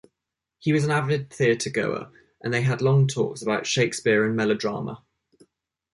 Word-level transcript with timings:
He 0.57 0.73
was 0.73 0.83
an 0.83 0.89
avid 0.89 1.29
theatregoer, 1.29 2.09
and 2.41 2.51
they 2.51 2.63
had 2.63 2.81
long 2.81 3.05
talks 3.07 3.43
about 3.43 3.67
Shakespeare 3.67 4.25
and 4.25 4.35
melodrama. 4.35 5.03